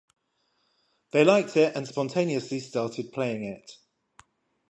They 1.11 1.23
liked 1.23 1.55
it 1.57 1.75
and 1.75 1.87
spontaneously 1.87 2.59
started 2.59 3.13
playing 3.13 3.43
it. 3.43 3.71